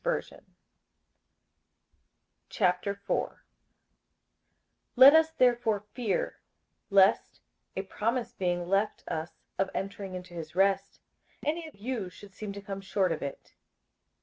58:004:001 2.49 3.37
Let 4.95 5.13
us 5.13 5.29
therefore 5.33 5.81
fear, 5.93 6.39
lest, 6.89 7.39
a 7.75 7.83
promise 7.83 8.33
being 8.33 8.67
left 8.67 9.03
us 9.07 9.29
of 9.59 9.69
entering 9.75 10.15
into 10.15 10.33
his 10.33 10.55
rest, 10.55 11.01
any 11.45 11.67
of 11.67 11.75
you 11.75 12.09
should 12.09 12.33
seem 12.33 12.51
to 12.51 12.61
come 12.63 12.81
short 12.81 13.11
of 13.11 13.21
it. 13.21 13.53